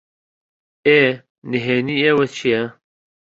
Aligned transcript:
ئێ، 0.87 1.01
نھێنیی 1.51 2.01
ئێوە 2.13 2.25
چییە؟ 2.35 2.63